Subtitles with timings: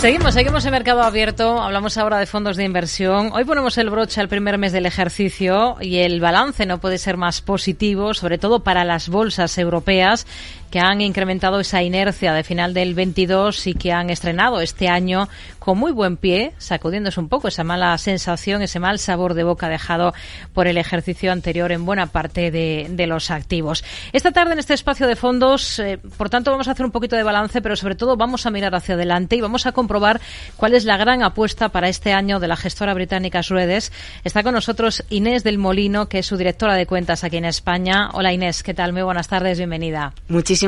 [0.00, 1.60] Seguimos, seguimos en mercado abierto.
[1.60, 3.32] Hablamos ahora de fondos de inversión.
[3.34, 7.18] Hoy ponemos el broche al primer mes del ejercicio y el balance no puede ser
[7.18, 10.26] más positivo, sobre todo para las bolsas europeas
[10.70, 15.28] que han incrementado esa inercia de final del 22 y que han estrenado este año
[15.58, 19.68] con muy buen pie, sacudiéndose un poco esa mala sensación, ese mal sabor de boca
[19.68, 20.14] dejado
[20.54, 23.82] por el ejercicio anterior en buena parte de, los activos.
[24.12, 27.16] Esta tarde en este espacio de fondos, eh, por tanto, vamos a hacer un poquito
[27.16, 30.20] de balance, pero sobre todo vamos a mirar hacia adelante y vamos a comprobar
[30.56, 33.90] cuál es la gran apuesta para este año de la gestora británica Suedes.
[34.22, 38.10] Está con nosotros Inés del Molino, que es su directora de cuentas aquí en España.
[38.12, 38.92] Hola Inés, ¿qué tal?
[38.92, 40.12] Muy buenas tardes, bienvenida.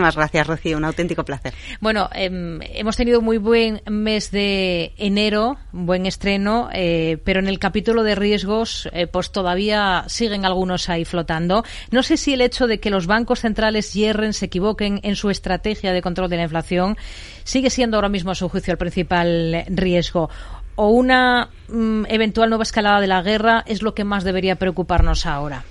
[0.00, 1.52] Gracias, Rocío, un auténtico placer.
[1.80, 7.58] Bueno, eh, hemos tenido muy buen mes de enero, buen estreno, eh, pero en el
[7.58, 11.64] capítulo de riesgos, eh, pues todavía siguen algunos ahí flotando.
[11.90, 15.30] No sé si el hecho de que los bancos centrales hierren, se equivoquen en su
[15.30, 16.96] estrategia de control de la inflación,
[17.44, 20.30] sigue siendo ahora mismo a su juicio el principal riesgo
[20.74, 25.26] o una mm, eventual nueva escalada de la guerra es lo que más debería preocuparnos
[25.26, 25.64] ahora.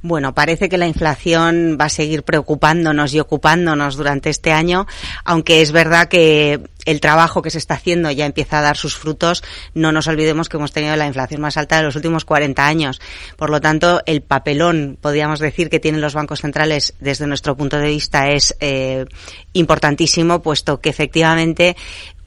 [0.00, 4.86] Bueno, parece que la inflación va a seguir preocupándonos y ocupándonos durante este año,
[5.24, 8.96] aunque es verdad que el trabajo que se está haciendo ya empieza a dar sus
[8.96, 9.42] frutos.
[9.74, 13.00] No nos olvidemos que hemos tenido la inflación más alta de los últimos 40 años.
[13.36, 17.76] Por lo tanto, el papelón, podríamos decir, que tienen los bancos centrales desde nuestro punto
[17.76, 19.04] de vista es eh,
[19.52, 21.76] importantísimo, puesto que efectivamente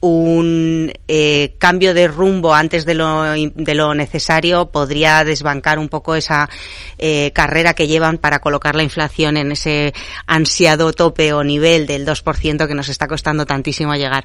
[0.02, 6.16] un eh, cambio de rumbo antes de lo, de lo necesario podría desbancar un poco
[6.16, 6.50] esa
[6.98, 9.94] eh, carrera que llevan para colocar la inflación en ese
[10.26, 14.24] ansiado tope o nivel del 2% que nos está costando tantísimo llegar.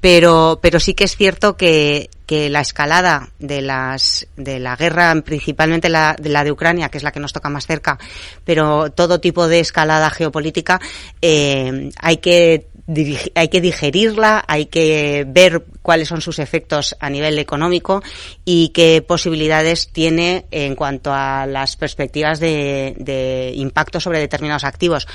[0.00, 5.14] Pero, pero sí que es cierto que, que la escalada de las de la guerra,
[5.22, 7.98] principalmente la de, la de Ucrania, que es la que nos toca más cerca,
[8.44, 10.78] pero todo tipo de escalada geopolítica,
[11.22, 12.67] eh, hay que
[13.34, 18.02] hay que digerirla, hay que ver cuáles son sus efectos a nivel económico
[18.44, 25.06] y qué posibilidades tiene en cuanto a las perspectivas de, de impacto sobre determinados activos.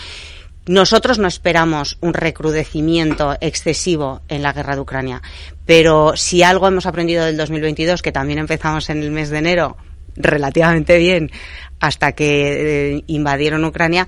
[0.66, 5.22] Nosotros no esperamos un recrudecimiento excesivo en la guerra de Ucrania,
[5.66, 9.78] pero si algo hemos aprendido del 2022, que también empezamos en el mes de enero
[10.16, 11.32] relativamente bien
[11.80, 14.08] hasta que eh, invadieron Ucrania,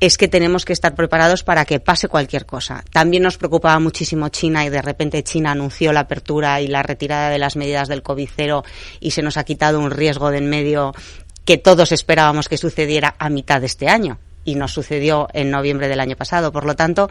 [0.00, 2.82] es que tenemos que estar preparados para que pase cualquier cosa.
[2.90, 7.30] También nos preocupaba muchísimo China y de repente China anunció la apertura y la retirada
[7.30, 8.64] de las medidas del COVID cero
[8.98, 10.94] y se nos ha quitado un riesgo de en medio
[11.44, 15.88] que todos esperábamos que sucediera a mitad de este año y nos sucedió en noviembre
[15.88, 16.50] del año pasado.
[16.50, 17.08] Por lo tanto,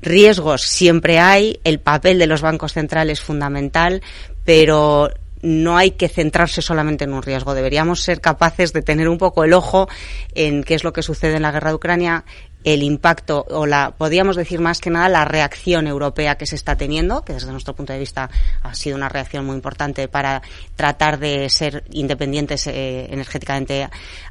[0.00, 4.02] riesgos siempre hay, el papel de los bancos centrales es fundamental,
[4.44, 5.10] pero
[5.42, 7.54] no hay que centrarse solamente en un riesgo.
[7.54, 9.88] Deberíamos ser capaces de tener un poco el ojo
[10.34, 12.24] en qué es lo que sucede en la guerra de Ucrania,
[12.64, 16.76] el impacto o la, podríamos decir más que nada, la reacción europea que se está
[16.76, 18.30] teniendo, que desde nuestro punto de vista
[18.62, 20.42] ha sido una reacción muy importante para
[20.76, 23.88] tratar de ser independientes eh, energéticamente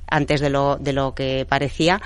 [0.07, 2.01] antes de lo, de lo que parecía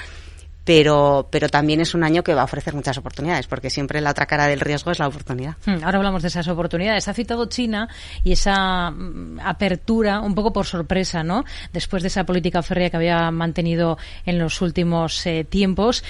[0.65, 4.09] pero, pero también es un año que va a ofrecer muchas oportunidades, porque siempre la
[4.09, 5.55] otra cara del riesgo es la oportunidad.
[5.65, 7.07] Hmm, ahora hablamos de esas oportunidades.
[7.07, 7.87] Ha citado China
[8.23, 11.45] y esa mm, apertura un poco por sorpresa, ¿no?
[11.71, 16.03] Después de esa política férrea que había mantenido en los últimos eh, tiempos.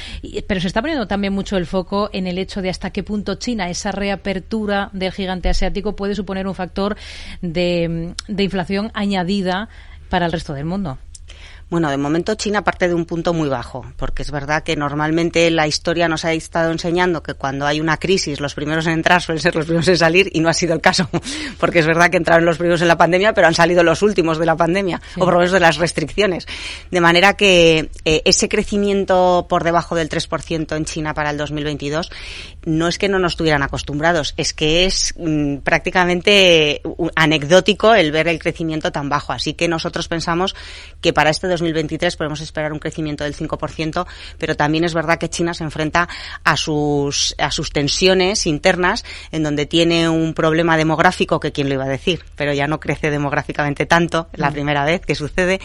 [0.47, 3.35] pero se está poniendo también mucho el foco en el hecho de hasta qué punto
[3.35, 6.95] China, esa reapertura del gigante asiático, puede suponer un factor
[7.41, 9.67] de, mm, de inflación añadida
[10.09, 10.97] para el resto del mundo.
[11.67, 15.49] Bueno, de momento China parte de un punto muy bajo, porque es verdad que normalmente
[15.49, 19.19] la historia nos ha estado enseñando que cuando hay una crisis los primeros en entrar
[19.19, 21.09] suelen ser los primeros en salir y no ha sido el caso,
[21.59, 24.37] porque es verdad que entraron los primeros en la pandemia, pero han salido los últimos
[24.37, 26.47] de la pandemia, o por lo menos de las restricciones.
[26.91, 32.11] De manera que eh, ese crecimiento por debajo del 3% en China para el 2022
[32.65, 36.83] no es que no nos estuvieran acostumbrados, es que es mm, prácticamente
[37.15, 39.33] anecdótico el ver el crecimiento tan bajo.
[39.33, 40.55] Así que nosotros pensamos
[41.01, 44.05] que para este 2023 podemos esperar un crecimiento del 5%,
[44.37, 46.07] pero también es verdad que China se enfrenta
[46.43, 51.75] a sus, a sus tensiones internas, en donde tiene un problema demográfico, que quién lo
[51.75, 54.53] iba a decir, pero ya no crece demográficamente tanto, la mm.
[54.53, 55.59] primera vez que sucede.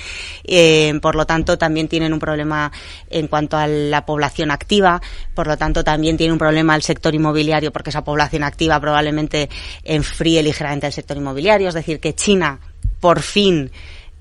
[0.44, 2.72] Eh, por lo tanto, también tienen un problema
[3.08, 5.00] en cuanto a la población activa,
[5.34, 9.48] por lo tanto, también tiene un problema el sector inmobiliario, porque esa población activa probablemente
[9.84, 12.60] enfríe ligeramente el sector inmobiliario, es decir, que China
[13.00, 13.70] por fin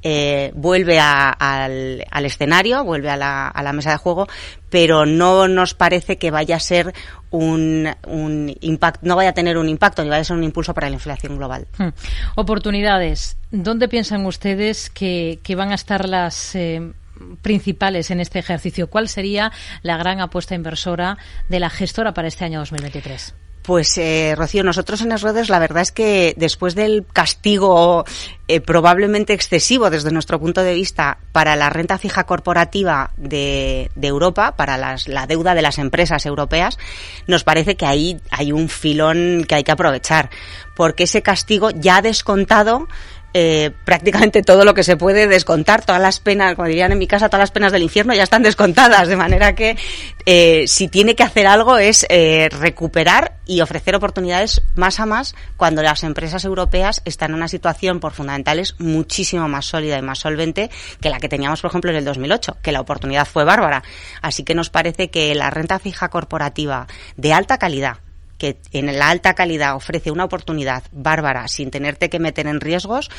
[0.01, 4.27] eh, vuelve al, escenario, vuelve a la, a la, mesa de juego,
[4.69, 6.93] pero no nos parece que vaya a ser
[7.31, 10.73] un, un impacto, no vaya a tener un impacto ni vaya a ser un impulso
[10.73, 11.67] para la inflación global.
[11.77, 11.89] Hmm.
[12.35, 13.37] Oportunidades.
[13.51, 16.93] ¿Dónde piensan ustedes que, que van a estar las eh,
[17.41, 18.89] principales en este ejercicio?
[18.89, 19.51] ¿Cuál sería
[19.81, 21.17] la gran apuesta inversora
[21.49, 23.33] de la gestora para este año 2023?
[23.61, 28.05] Pues, eh, Rocío, nosotros en Esrodes la verdad es que después del castigo
[28.47, 34.55] eh, probablemente excesivo desde nuestro punto de vista para la renta fija corporativa de, Europa,
[34.55, 36.79] para la deuda de las empresas europeas,
[37.27, 40.29] nos parece que ahí hay un filón que hay que aprovechar,
[40.75, 42.87] porque ese castigo ya ha descontado
[43.33, 47.07] eh, prácticamente todo lo que se puede descontar, todas las penas, como dirían en mi
[47.07, 49.77] casa, todas las penas del infierno ya están descontadas, de manera que
[50.25, 55.35] eh, si tiene que hacer algo es eh, recuperar y ofrecer oportunidades más a más
[55.57, 60.19] cuando las empresas europeas están en una situación por fundamentales muchísimo más sólida y más
[60.19, 63.83] solvente que la que teníamos, por ejemplo, en el 2008, que la oportunidad fue bárbara.
[64.21, 67.97] Así que nos parece que la renta fija corporativa de alta calidad,
[68.39, 73.11] que en la alta calidad ofrece una oportunidad bárbara sin tenerte que meter en riesgos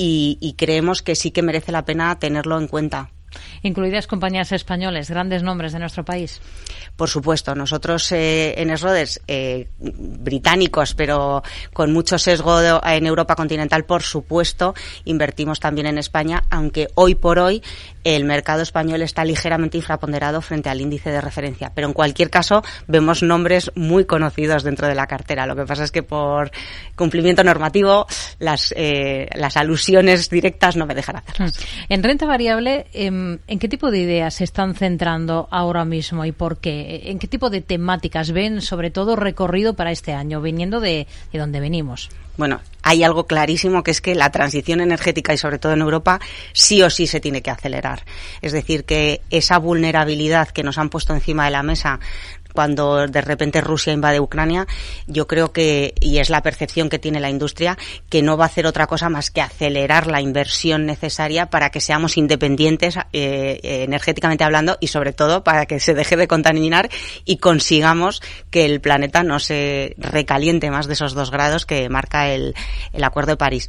[0.00, 3.10] y, creemos que sí que merece la pena tenerlo en cuenta
[3.62, 6.40] incluidas compañías españoles, grandes nombres de nuestro país.
[6.96, 11.42] Por supuesto, nosotros eh, en Esrodes, eh, británicos, pero
[11.72, 17.38] con mucho sesgo en Europa continental, por supuesto, invertimos también en España, aunque hoy por
[17.38, 17.62] hoy
[18.04, 21.72] el mercado español está ligeramente infraponderado frente al índice de referencia.
[21.74, 25.46] Pero en cualquier caso, vemos nombres muy conocidos dentro de la cartera.
[25.46, 26.50] Lo que pasa es que por
[26.96, 28.06] cumplimiento normativo,
[28.38, 31.54] las, eh, las alusiones directas no me dejan hacerlas.
[31.88, 36.32] En renta variable, em, ¿en qué tipo de ideas se están centrando ahora mismo y
[36.32, 37.02] por qué?
[37.06, 41.38] ¿En qué tipo de temáticas ven, sobre todo, recorrido para este año, viniendo de, de
[41.38, 42.10] donde venimos?
[42.38, 46.20] Bueno, hay algo clarísimo que es que la transición energética y sobre todo en Europa
[46.52, 48.04] sí o sí se tiene que acelerar.
[48.40, 51.98] Es decir, que esa vulnerabilidad que nos han puesto encima de la mesa
[52.58, 54.66] cuando de repente Rusia invade Ucrania,
[55.06, 57.78] yo creo que, y es la percepción que tiene la industria,
[58.08, 61.80] que no va a hacer otra cosa más que acelerar la inversión necesaria para que
[61.80, 66.90] seamos independientes eh, energéticamente hablando y sobre todo para que se deje de contaminar
[67.24, 72.28] y consigamos que el planeta no se recaliente más de esos dos grados que marca
[72.28, 72.56] el,
[72.92, 73.68] el Acuerdo de París.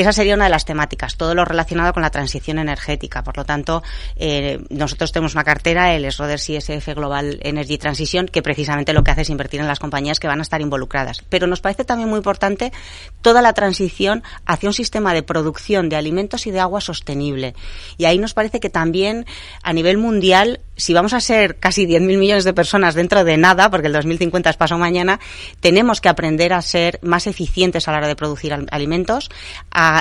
[0.00, 3.22] Esa sería una de las temáticas, todo lo relacionado con la transición energética.
[3.22, 3.82] Por lo tanto,
[4.16, 9.10] eh, nosotros tenemos una cartera, el SRODER CSF Global Energy Transition, que precisamente lo que
[9.10, 11.22] hace es invertir en las compañías que van a estar involucradas.
[11.28, 12.72] Pero nos parece también muy importante
[13.20, 17.54] toda la transición hacia un sistema de producción de alimentos y de agua sostenible.
[17.98, 19.26] Y ahí nos parece que también
[19.62, 23.70] a nivel mundial si vamos a ser casi 10.000 millones de personas dentro de nada,
[23.70, 25.20] porque el 2050 es paso mañana,
[25.60, 29.28] tenemos que aprender a ser más eficientes a la hora de producir alimentos,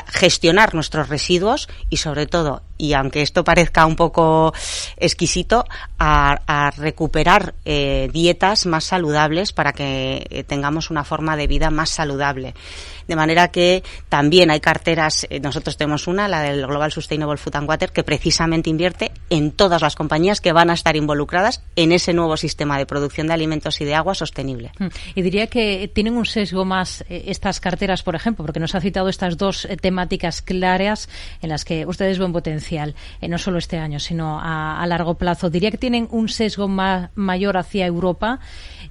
[0.07, 4.53] gestionar nuestros residuos y sobre todo, y aunque esto parezca un poco
[4.97, 5.65] exquisito,
[5.99, 11.89] a, recuperar eh, dietas más saludables para que eh, tengamos una forma de vida más
[11.89, 12.53] saludable.
[13.07, 17.55] De manera que también hay carteras, eh, nosotros tenemos una, la del Global Sustainable Food
[17.55, 21.91] and Water, que precisamente invierte en todas las compañías que van a estar involucradas en
[21.91, 24.71] ese nuevo sistema de producción de alimentos y de agua sostenible.
[24.77, 24.87] Mm.
[25.15, 29.09] Y diría que tienen un sesgo más estas carteras, por ejemplo, porque nos ha citado
[29.09, 31.09] estas dos temáticas claras
[31.41, 32.68] en las que ustedes ven potencial,
[33.27, 35.49] no solo este año, sino a, largo plazo.
[35.49, 38.39] Diría que tienen un sesgo mayor hacia Europa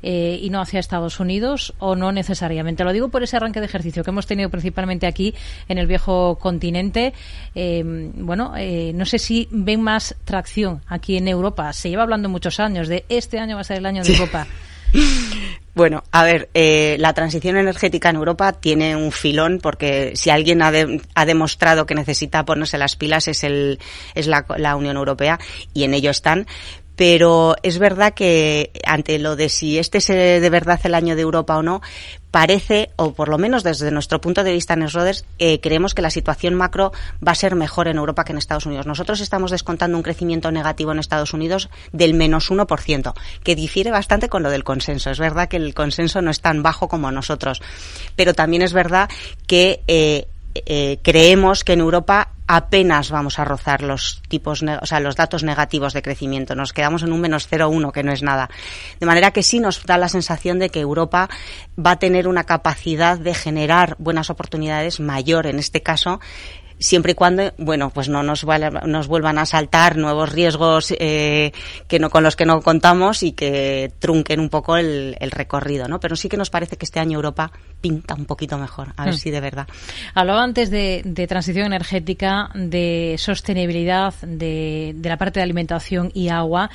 [0.02, 2.84] eh, y no hacia Estados Unidos o no necesariamente.
[2.84, 5.34] Lo digo por ese arranque de ejercicio que hemos tenido principalmente aquí
[5.68, 7.12] en el viejo continente.
[7.54, 7.82] Eh,
[8.14, 11.72] bueno, eh, no sé si ven más tracción aquí en Europa.
[11.72, 14.46] Se lleva hablando muchos años de este año va a ser el año de Europa.
[15.78, 16.48] Bueno, a ver,
[16.98, 20.72] la transición energética en Europa tiene un filón porque si alguien ha,
[21.14, 23.78] ha demostrado que necesita ponerse las pilas es, el,
[24.16, 25.38] es la, la, Unión Europea
[25.72, 26.48] y en ello están.
[26.96, 31.22] Pero es verdad que ante lo de si este es de verdad el año de
[31.22, 31.80] Europa o no,
[32.30, 36.02] parece, o por lo menos desde nuestro punto de vista en Esroders, eh, creemos que
[36.02, 36.92] la situación macro
[37.26, 38.86] va a ser mejor en Europa que en Estados Unidos.
[38.86, 44.28] Nosotros estamos descontando un crecimiento negativo en Estados Unidos del menos 1%, que difiere bastante
[44.28, 45.10] con lo del consenso.
[45.10, 47.62] Es verdad que el consenso no es tan bajo como nosotros,
[48.16, 49.08] pero también es verdad
[49.46, 55.00] que eh, eh, creemos que en Europa apenas vamos a rozar los tipos, o sea,
[55.00, 56.54] los datos negativos de crecimiento.
[56.54, 58.48] Nos quedamos en un menos 0,1, que no es nada.
[58.98, 61.28] De manera que sí nos da la sensación de que Europa
[61.78, 66.20] va a tener una capacidad de generar buenas oportunidades mayor, en este caso,
[66.78, 68.46] siempre y cuando, bueno, pues no nos,
[68.86, 71.52] nos vuelvan a saltar nuevos riesgos eh,
[71.86, 76.00] que no, con los que no contamos y que trunquen un poco el, recorrido, ¿no?
[76.00, 79.14] Pero sí que nos parece que este año Europa pinta un poquito mejor, a ver
[79.14, 79.18] hmm.
[79.18, 79.68] si de verdad.
[80.14, 86.70] Hablaba antes de, transición energética, de sostenibilidad, de, de, la parte de alimentación y agua,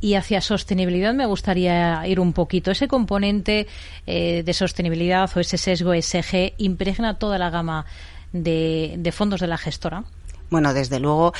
[0.00, 2.70] y hacia sostenibilidad me gustaría ir un poquito.
[2.70, 3.66] Ese componente
[4.06, 7.86] eh, de sostenibilidad o ese sesgo SG impregna toda la gama
[8.32, 10.04] de, fondos de la gestora?
[10.50, 11.34] Bueno, desde luego,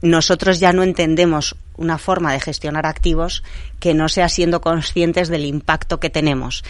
[0.00, 3.42] nosotros ya no entendemos una forma de gestionar activos
[3.80, 6.64] que no sea siendo conscientes del impacto que tenemos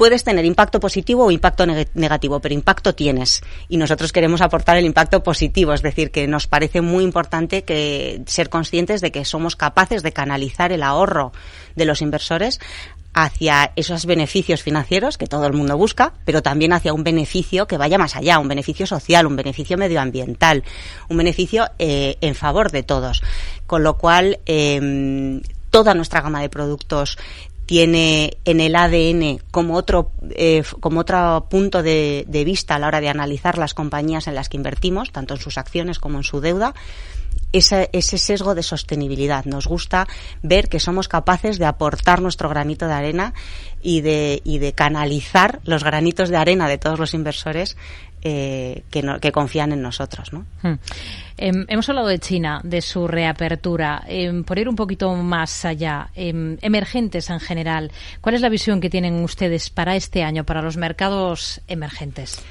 [0.00, 3.42] puedes tener impacto positivo o impacto negativo, pero impacto tienes.
[3.68, 8.22] Y nosotros queremos aportar el impacto positivo, es decir, que nos parece muy importante que
[8.24, 11.32] ser conscientes de que somos capaces de canalizar el ahorro
[11.76, 12.60] de los inversores
[13.12, 17.76] hacia esos beneficios financieros que todo el mundo busca, pero también hacia un beneficio que
[17.76, 20.62] vaya más allá, un beneficio social, un beneficio medioambiental,
[21.08, 23.22] un beneficio eh, en favor de todos.
[23.66, 27.18] Con lo cual, em, toda nuestra gama de productos
[27.70, 33.00] tiene en el ADN como otro, eh, como otro punto de, vista a la hora
[33.00, 36.40] de analizar las compañías en las que invertimos, tanto en sus acciones como en su
[36.40, 36.74] deuda,
[37.52, 39.44] ese, ese, sesgo de sostenibilidad.
[39.44, 40.06] Nos gusta
[40.42, 43.34] ver que somos capaces de aportar nuestro granito de arena
[43.82, 47.76] y de, y de canalizar los granitos de arena de todos los inversores
[48.22, 50.32] eh, que, que, confían en nosotros.
[50.32, 50.44] ¿no?
[50.62, 50.74] Hmm.
[51.38, 54.04] Em, hemos hablado de China, de su reapertura.
[54.06, 57.90] Em, por ir un poquito más allá, em, emergentes en general,
[58.20, 62.42] ¿cuál es la visión que tienen ustedes para este año, para los mercados emergentes?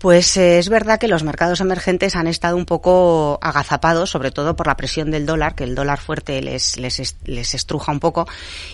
[0.00, 4.56] Pues eh, es verdad que los mercados emergentes han estado un poco agazapados, sobre todo
[4.56, 8.26] por la presión del dólar, que el dólar fuerte les, les, les estruja un poco,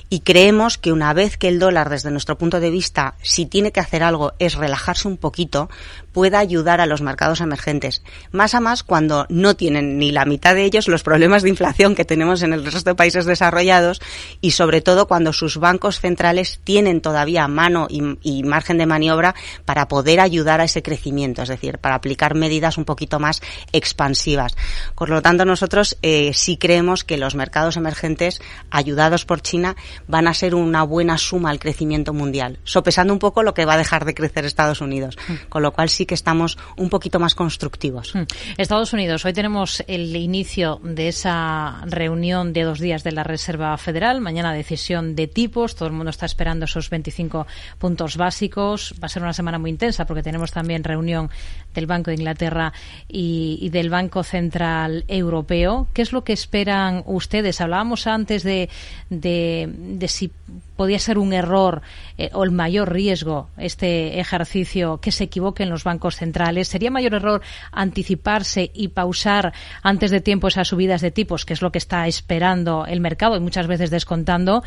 [0.08, 3.72] y creemos que una vez que el dólar, desde nuestro punto de vista, si tiene
[3.72, 5.68] que hacer algo, es relajarse un poquito,
[6.16, 8.02] pueda ayudar a los mercados emergentes.
[8.32, 11.94] Más a más cuando no tienen ni la mitad de ellos los problemas de inflación
[11.94, 14.00] que tenemos en el resto de países desarrollados
[14.40, 19.34] y sobre todo cuando sus bancos centrales tienen todavía mano y, margen de maniobra
[19.66, 23.40] para poder ayudar a ese crecimiento, es decir, para aplicar medidas un poquito más
[23.72, 24.56] expansivas.
[24.94, 30.28] Por lo tanto, nosotros eh, sí creemos que los mercados emergentes, ayudados por China, van
[30.28, 33.78] a ser una buena suma al crecimiento mundial, sopesando un poco lo que va a
[33.78, 35.16] dejar de crecer Estados Unidos.
[35.28, 35.48] Mm.
[35.48, 38.14] Con lo cual sí que estamos un poquito más constructivos.
[38.14, 38.24] Hmm.
[38.56, 43.76] Estados Unidos, hoy tenemos el inicio de esa reunión de dos días de la Reserva
[43.78, 47.46] Federal, mañana decisión de tipos, todo el mundo está esperando esos 25
[47.78, 51.30] puntos básicos, va a ser una semana muy intensa porque tenemos también reunión
[51.74, 52.72] del Banco de Inglaterra
[53.06, 55.88] y, del Banco Central Europeo.
[55.92, 57.60] ¿Qué es lo que esperan ustedes?
[57.60, 58.70] Hablábamos antes de,
[59.10, 60.32] de, de si
[60.76, 61.82] podía ser un error
[62.18, 66.68] eh, o el mayor riesgo este ejercicio que se equivoquen los bancos centrales?
[66.68, 67.42] ¿Sería mayor error
[67.72, 69.52] anticiparse y pausar
[69.82, 73.36] antes de tiempo esas subidas de tipos, que es lo que está esperando el mercado
[73.36, 74.62] y muchas veces descontando?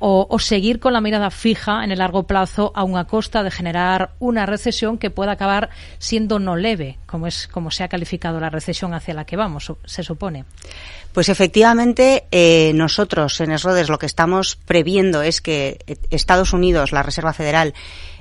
[0.00, 4.12] O, seguir con la mirada fija en el largo plazo a una costa de generar
[4.20, 8.48] una recesión que pueda acabar siendo no leve, como es como se ha calificado la
[8.48, 10.44] recesión hacia la que vamos, se supone?
[11.12, 15.47] Pues efectivamente, eh, nosotros en Esrodes lo que estamos previendo es que
[16.10, 17.74] Estados Unidos, la Reserva Federal,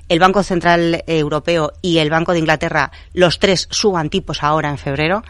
[0.09, 4.77] el Banco Central Europeo y el Banco de Inglaterra, los tres suban tipos ahora en
[4.77, 5.23] febrero.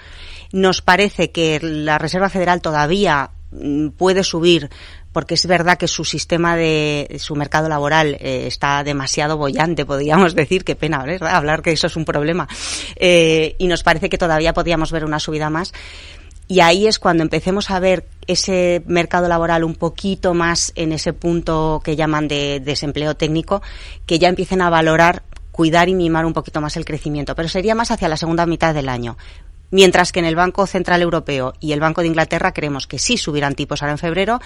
[0.52, 4.70] Nos parece que la Reserva Federal todavía mm, puede subir
[5.18, 10.36] porque es verdad que su sistema de su mercado laboral eh, está demasiado bollante, podríamos
[10.36, 12.48] decir, qué pena hablar que eso es un problema,
[12.98, 15.74] eh, y nos parece que todavía podríamos ver una subida más.
[16.48, 21.14] Y ahí es cuando empecemos a ver ese mercado laboral un poquito más en ese
[21.14, 23.62] punto que llaman de desempleo técnico,
[24.06, 27.74] que ya empiecen a valorar cuidar y mimar un poquito más el crecimiento, pero sería
[27.74, 29.18] más hacia la segunda mitad del año.
[29.70, 33.18] Mientras que en el Banco Central Europeo y el Banco de Inglaterra creemos que sí
[33.18, 34.40] subirán tipos ahora en febrero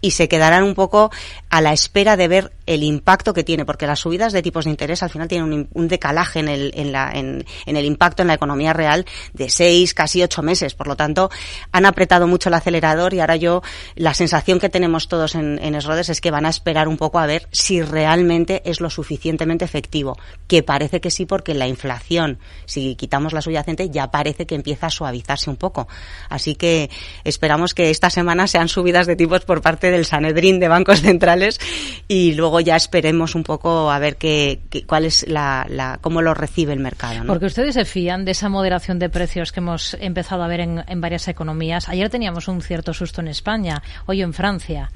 [0.00, 1.10] y se quedarán un poco
[1.50, 4.70] a la espera de ver el impacto que tiene, porque las subidas de tipos de
[4.70, 8.34] interés al final tienen un, decalaje en el, en, la, en, el impacto en la
[8.34, 10.74] economía real de seis, casi ocho meses.
[10.74, 11.30] Por lo tanto,
[11.72, 13.62] han apretado mucho el acelerador y ahora yo,
[13.96, 17.18] la sensación que tenemos todos en, en Esrodes es que van a esperar un poco
[17.18, 22.38] a ver si realmente es lo suficientemente efectivo, que parece que sí, porque la inflación,
[22.66, 25.88] si quitamos la subyacente, ya parece que empieza a suavizarse un poco.
[26.28, 26.90] Así que
[27.24, 31.60] esperamos que esta semana sean subidas de tipos por parte del Sanedrín de bancos centrales
[32.06, 36.72] y luego ya esperemos un poco a ver qué, cuál es la, cómo lo recibe
[36.72, 37.26] el mercado.
[37.26, 40.84] Porque ustedes se fían de esa moderación de precios que hemos empezado a ver en,
[40.86, 41.88] en varias economías.
[41.88, 44.90] Ayer teníamos un cierto susto en España, hoy en Francia.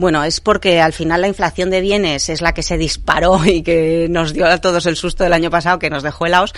[0.00, 3.62] Bueno, es porque al final la inflación de bienes es la que se disparó y
[3.62, 6.54] que nos dio a todos el susto del año pasado, que nos dejó helados,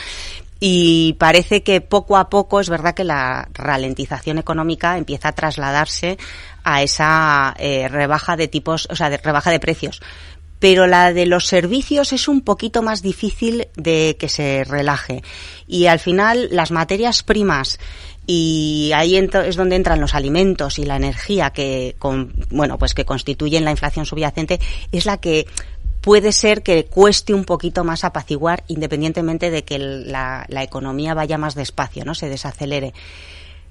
[0.61, 6.19] y parece que poco a poco es verdad que la ralentización económica empieza a trasladarse
[6.63, 10.01] a esa eh, rebaja de tipos, o sea, de rebaja de precios.
[10.61, 15.25] Pero la de los servicios es un poquito más difícil de que se relaje.
[15.67, 17.81] Y al final las materias primas
[18.27, 21.97] y ahí es donde entran los alimentos y la energía que
[22.51, 24.61] bueno pues que constituyen la inflación subyacente
[24.93, 25.47] es la que
[26.03, 31.55] puede ser que cueste un poquito más apaciguar independientemente de que la, economía vaya más
[31.55, 32.15] despacio, ¿no?
[32.15, 32.93] Se desacelere.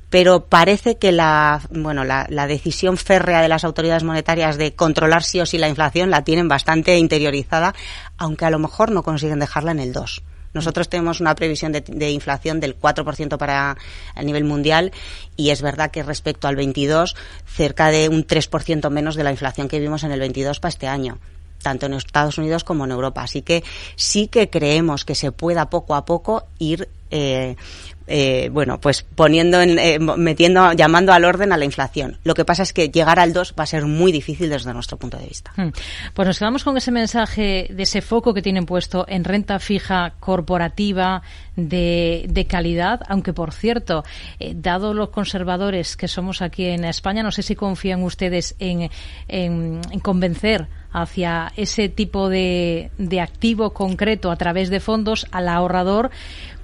[0.10, 5.24] pero parece que la, bueno, la, la decisión férrea de las autoridades monetarias de controlar
[5.24, 7.74] sí o sí la inflación la tienen bastante interiorizada,
[8.17, 10.24] aunque a lo mejor no consiguen dejarla en el 2.
[10.53, 13.77] Nosotros tenemos una previsión de, inflación del 4% para
[14.15, 14.91] a nivel mundial
[15.38, 17.15] y es verdad que respecto al 22
[17.46, 20.88] cerca de un 3% menos de la inflación que vimos en el 22 para este
[20.88, 21.17] año
[21.62, 23.22] tanto en Estados Unidos como en Europa.
[23.22, 23.63] Así que
[23.96, 27.56] sí que creemos que se pueda poco a poco ir eh,
[28.13, 32.18] eh, bueno, pues poniendo, en, eh, metiendo, llamando al orden a la inflación.
[32.25, 34.98] Lo que pasa es que llegar al 2 va a ser muy difícil desde nuestro
[34.98, 35.53] punto de vista.
[35.56, 35.70] Hmm.
[36.13, 40.15] Pues nos quedamos con ese mensaje de ese foco que tienen puesto en renta fija
[40.20, 41.22] corporativa
[41.56, 44.03] de, de calidad, aunque por cierto,
[44.39, 48.89] eh, dado los conservadores que somos aquí en España, no sé si confían ustedes en,
[49.30, 55.48] en, en convencer hacia ese tipo de, de activo concreto a través de fondos al
[55.48, 56.12] ahorrador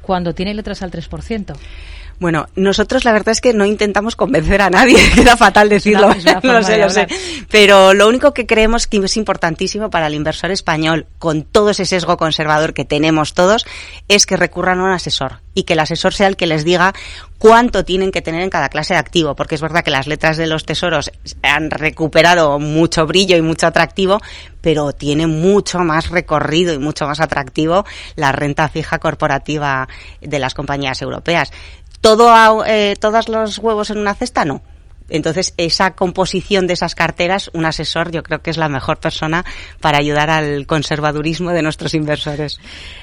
[0.07, 1.53] cuando tiene letras al 3%.
[2.19, 6.09] Bueno, nosotros la verdad es que no intentamos convencer a nadie, queda fatal decirlo,
[6.43, 7.07] no, sé, lo sé.
[7.51, 11.85] Pero lo único que creemos que es importantísimo para el inversor español, con todo ese
[11.85, 13.65] sesgo conservador que tenemos todos,
[14.07, 16.93] es que recurran a un asesor y que el asesor sea el que les diga
[17.37, 20.37] cuánto tienen que tener en cada clase de activo, porque es verdad que las letras
[20.37, 21.11] de los tesoros
[21.43, 24.19] han recuperado mucho brillo y mucho atractivo,
[24.61, 29.87] pero tiene mucho más recorrido y mucho más atractivo la renta fija corporativa
[30.21, 31.51] de las compañías europeas
[32.01, 34.61] todo eh, todos los huevos en una cesta no.
[35.09, 39.45] Entonces, esa composición de esas carteras, un asesor yo creo que es la mejor persona
[39.79, 42.59] para ayudar al conservadurismo de nuestros inversores.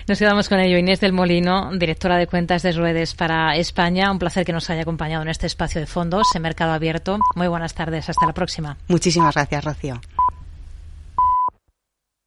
[0.07, 0.77] Nos quedamos con ello.
[0.77, 4.11] Inés del Molino, directora de cuentas de Ruedes para España.
[4.11, 7.19] Un placer que nos haya acompañado en este espacio de fondos en Mercado Abierto.
[7.37, 8.09] Muy buenas tardes.
[8.09, 8.77] Hasta la próxima.
[8.89, 10.01] Muchísimas gracias, Rocío.